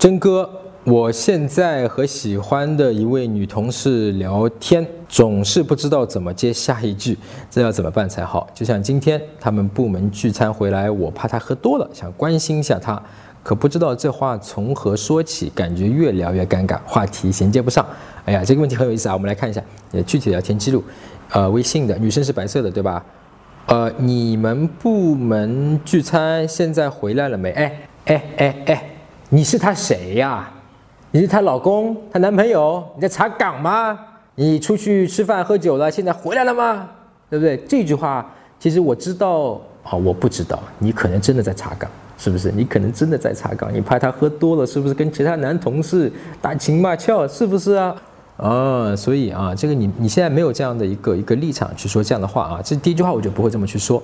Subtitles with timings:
[0.00, 0.48] 真哥，
[0.84, 7.18] 我现在和喜欢的一位女同事聊天，总是不知道怎么接下一句，
[7.50, 8.48] 这要怎么办才好？
[8.54, 12.98] 就像今天他们部门聚餐回来，我怕她喝多了，想关心一下她，
[13.42, 17.84] 可不知道这话从何说起，感觉越聊越尴尬，话题衔接不上。
[18.24, 19.62] 哎呀，这个问题很有意思啊，我们来看一下，
[19.92, 20.82] 呃，具体聊天记录，
[21.28, 23.04] 呃，微信的女生是白色的，对吧？
[23.66, 27.50] 呃，你们部门聚餐现在回来了没？
[27.50, 27.72] 哎
[28.06, 28.89] 哎哎哎，
[29.32, 30.50] 你是她谁呀？
[31.12, 32.84] 你是她老公、她男朋友？
[32.96, 33.98] 你在查岗吗？
[34.34, 36.88] 你出去吃饭喝酒了，现在回来了吗？
[37.30, 37.56] 对不对？
[37.68, 42.50] 这句话其实我知道啊，我不知道，你可能真的在查岗，是不是？
[42.50, 47.94] 你可能真的在查岗，你怕他喝多了，是不是跟其他男同事打情骂俏，是不是啊？
[48.38, 54.02] 哦，所以啊，这个你你现在没有这样的一个一个立场去说这样的话啊，这第一句话我就不会这么去说。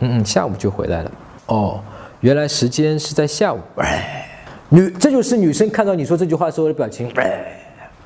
[0.00, 1.10] 嗯嗯，下午就回来了。
[1.46, 1.80] 哦，
[2.20, 3.58] 原来时间是在下午。
[4.70, 7.08] 女，这就是女生看到你说这句话时候的表情，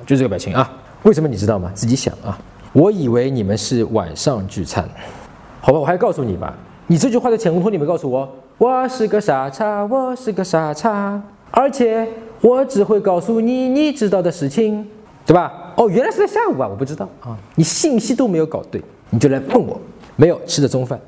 [0.05, 0.71] 就这个表情啊。
[1.03, 1.69] 为什么你知道吗？
[1.75, 2.39] 自己想啊。
[2.71, 4.87] 我以为你们是晚上聚餐，
[5.61, 6.55] 好吧，我还告诉你吧，
[6.87, 12.07] 你这句话的前通，你们告诉我，我是个傻叉，我是个傻叉，而且
[12.41, 14.87] 我只会告诉你你知道的事情，
[15.25, 15.73] 对吧？
[15.75, 19.79] 哦，原来是在下午啊，我不知道啊，你信息都没有搞对，你就来问我，
[20.15, 20.99] 没有吃的中饭，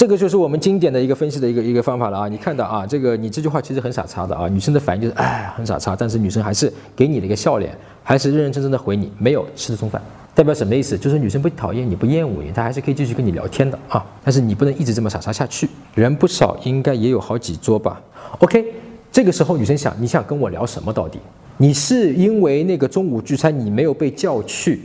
[0.00, 2.26] 这个就是我们经典的一个分析的一个一个方法了啊。
[2.26, 10.00] 你看到啊，这个你这句话其实很傻叉的啊，女生的反应就是哎很傻叉，但是女生还是给你了一个笑脸，还是认认真真的回你，没有吃的中饭，
[10.34, 10.96] 代表什么意思？
[10.96, 15.68] 就是女生不讨厌你不厌恶你，她还是可以继续跟你聊天的啊，但是你不能一直这么傻叉下去。
[15.94, 18.00] 人不少，应该也有好几桌吧
[18.38, 18.72] ？OK，
[19.12, 21.18] 这个时候女生想，你想跟我聊什么到底？
[21.58, 24.80] 你是因为那个中午聚餐你没有被叫去，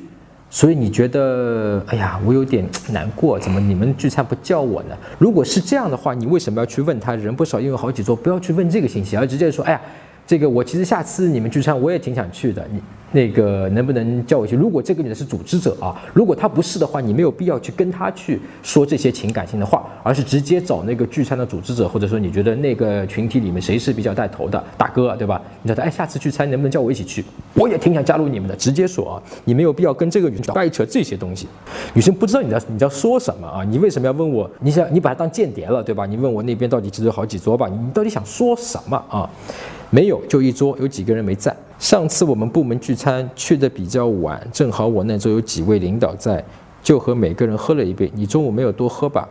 [0.56, 4.96] 所以你觉得哎呀我有点难过，怎么你们聚餐不叫我呢？
[5.20, 7.14] 如果是这样的话，你为什么要去问他？
[7.14, 9.82] 人不少，因为好几桌，不要去问这个信息，而直接说哎呀，
[10.26, 14.56] 这个我其实下次你们聚餐我也挺想去的，你那个能不能叫我去？
[14.56, 25.42] 如果这个女的是组织者啊，如果她不是的话，你没有必要去跟她去说这些情感性的话，而是直接找那个聚餐的组织者，或者说你觉得那个群体里面谁是比较带头的大哥，对吧？
[25.62, 27.24] 你叫他哎，下次聚餐能不能叫我一起去？
[27.54, 31.48] 我也挺想加入你们的，直接说啊，你没有必要跟这个女生掰扯这些东西。
[31.94, 33.64] 女生不知道你在你在说什么啊？
[33.64, 34.50] 你为什么要问我？
[34.60, 36.06] 你想你把她当间谍了，对吧？
[36.06, 37.68] 你问我那边到底其实有好几桌吧？
[37.68, 39.30] 你到底想说什么啊？
[39.90, 41.56] 没有，就一桌，有几个人没在。
[41.78, 46.44] 上次我们部门聚餐去的比较晚，正好我那桌有几位领导在，
[46.82, 48.10] 就和每个人喝了一杯。
[48.16, 49.28] 你中午没有多喝吧？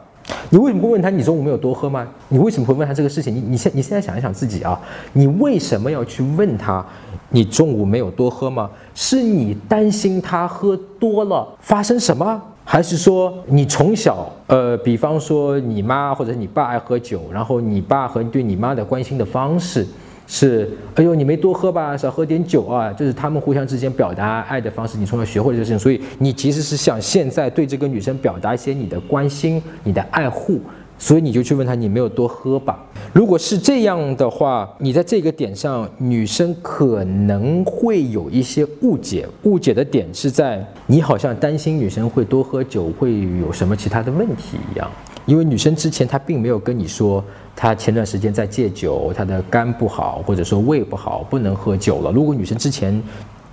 [0.50, 2.06] 你为什么会问他你中午没有多喝吗？
[2.28, 3.34] 你为什么会问他这个事情？
[3.34, 4.78] 你你现你现在想一想自己啊，
[5.12, 6.84] 你为什么要去问他
[7.31, 8.71] 你中午没有多喝吗？
[8.94, 12.41] 是你担心他喝多了发生什么？
[12.66, 19.87] 还是说你从小呃，比方说你妈或者你爸爱喝酒，然后你爸和对你妈的关心的方式？
[20.26, 24.96] 是，哎呦，你没多喝吧，少喝点酒啊，就是他们互相之间表达爱的方式。
[24.96, 30.60] 你从小学会这个事情，所以你其实是想现在对这个女生表达一些你的关心、你的爱护，
[30.98, 32.82] 所以你就去问她，你没有多喝吧？
[33.12, 39.28] 如果是这样的话，你在这个点上，女生可能会有一些误解。
[39.42, 44.91] 误解的点是在你好像担心女生会多喝酒，会有什么其他的问题一样。
[45.26, 47.24] 因为女生之前她并没有跟你说。
[47.56, 52.10] 她前段时间在戒酒，她的肝不好，或者说胃不好，不能喝酒了。
[52.10, 53.00] 如果女生之前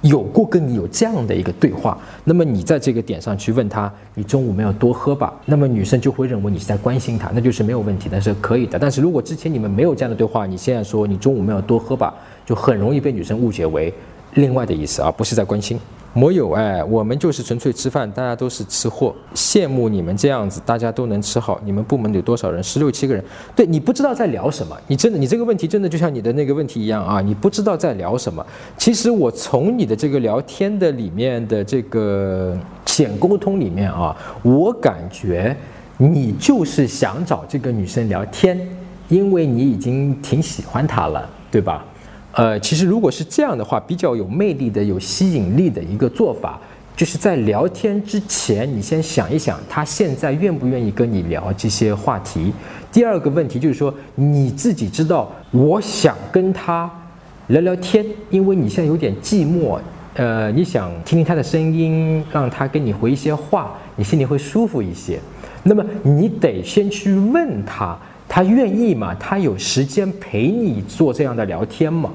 [0.02, 5.32] 有过跟你有这样的一个对话，那么你在这个点上去问她，你中午没有多喝吧？
[5.46, 8.80] 那么女生就会认为你是在关心她，那就是没有问题，那是可以的。
[8.80, 12.12] 但是如果之前你们没有这样的对话，你现在说你中午没有多喝吧，
[12.44, 13.94] 就很容易被女生误解为
[14.34, 15.80] 另外的意思，而不是在关心。
[16.14, 21.58] 没有哎，我们就是纯粹吃饭，大家都是吃货，羡慕你们这样子，大家都能吃好。
[21.64, 22.62] 你们部门有多少人？
[22.62, 23.24] 十六七个人。
[23.56, 28.46] 对你不知道在聊什么，你真的，你这个问题真的就像你的那个问题一样啊，你不知道在聊什么。
[28.78, 34.14] 其实我从你的这个聊天的里面的这个浅沟通里面啊，
[34.44, 35.56] 我感觉
[35.98, 38.60] 你就是想找这个女生聊天，
[39.08, 41.86] 因为你已经挺喜欢她了，对吧？
[42.34, 46.58] 呃，其实如果是这样的话，比较有魅力的、有吸引力的一个做法，
[46.96, 52.54] 就是在聊天之前，你先想一想，他现在愿不愿意跟你聊这些话题。
[52.90, 56.90] 第二个问题就是说，你自己知道，我想跟他
[57.48, 59.78] 聊聊天，因为你现在有点寂寞，
[60.14, 65.20] 呃，你想听听他的声音，让他跟你回一些话，你心里会舒服一些。
[65.64, 67.98] 那么你得先去问他。
[68.34, 69.14] 他愿意吗？
[69.20, 72.10] 他有时间陪你做这样的聊天吗？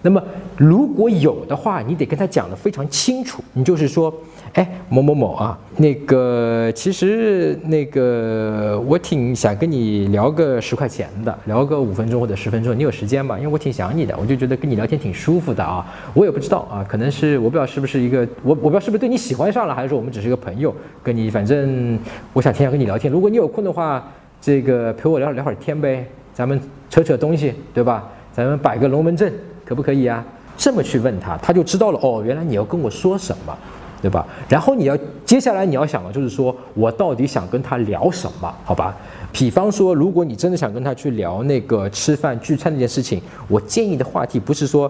[0.00, 0.22] 那么
[0.56, 4.14] 如果有的话，你得跟他讲的非常清楚，你就是说，
[4.52, 13.36] 哎，某某某啊，那个其实那个我挺想跟你聊个十块钱的，聊个五分钟或者十分钟，你有时间吗？
[13.36, 15.84] 因为我挺想你的，我就觉得跟你聊天挺舒服的啊。
[16.14, 20.72] 我也不知道啊，可能是我不知道是不是一个我我不知道是不是对你喜欢上了，还是说我们只是一个朋友，
[21.02, 21.98] 跟你反正
[22.32, 23.12] 我想挺想跟你聊天。
[23.12, 24.06] 如果你有空的话，
[24.46, 28.08] 这个陪我聊聊会儿天呗，咱们扯扯东西，对吧？
[28.32, 29.32] 咱们摆个龙门阵。
[29.64, 30.24] 可不可以啊？
[30.56, 31.98] 这么去问他，他就知道了。
[32.00, 33.58] 哦，原来你要跟我说什么，
[34.00, 34.24] 对吧？
[34.48, 38.54] 然后你要接下来你要想的就是说我到底想跟他聊什么？
[38.64, 38.96] 好吧？
[39.32, 44.88] 比方说，如果你真的想跟他去聊那个吃饭聚餐这件事情，我建议的话题不是说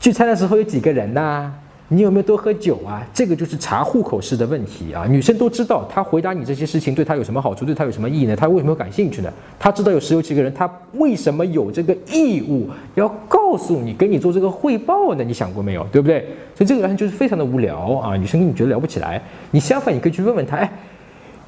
[0.00, 1.54] 聚餐的时候有几个人呐？
[1.90, 3.02] 你有没有多喝酒啊？
[3.14, 5.06] 这个就是查户口式的问题啊！
[5.08, 8.36] 女生都知道，她回答你这些事情对她有什么好处，对她有什么意义呢？
[8.36, 9.32] 她为什么感兴趣呢？
[9.58, 15.24] 她知道有十有几个人，她为什么有这个义务要告诉你，给你做这个汇报呢？
[15.24, 15.82] 你想过没有？
[15.90, 16.20] 对不对？
[16.54, 18.14] 所以这个聊天就是非常的无聊啊！
[18.16, 20.70] 女生跟你觉得聊不起来，你相反你可以去问问她，哎，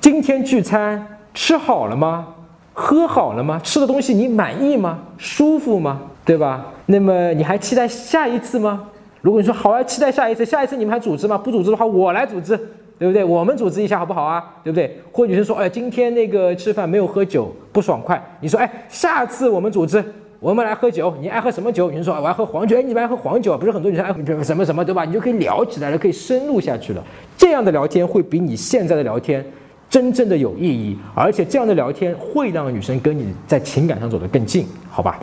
[0.00, 2.26] 今天聚餐吃好了吗？
[2.72, 3.60] 喝好了吗？
[3.62, 5.00] 吃的东西你满意吗？
[5.18, 6.00] 舒服吗？
[6.24, 6.64] 对吧？
[6.86, 8.84] 那么你还期待下一次吗？
[9.22, 11.36] 如果你说好啊，期待下一次，下一次你们还组织吗？
[11.36, 12.56] 不组织的话，我来组织，
[12.98, 13.22] 对不对？
[13.22, 14.42] 我们组织一下好不好啊？
[14.64, 14.98] 对不对？
[15.12, 18.22] 或者女生说，哎，今天那个吃饭没有喝酒，不爽快。
[18.40, 20.02] 你说，哎，下次我们组织，
[20.38, 21.14] 我们来喝酒。
[21.20, 21.90] 你爱喝什么酒？
[21.90, 22.78] 女生说，我爱喝黄酒。
[22.78, 23.58] 哎，你们爱喝黄酒？
[23.58, 25.04] 不是很多女生爱喝什么什么，对吧？
[25.04, 27.04] 你就可以聊起来了，可以深入下去了。
[27.36, 29.44] 这样的聊天会比你现在的聊天
[29.90, 35.18] 真正的有意义，而且这样的聊天会让女生跟你在情感上走得更近，好吧？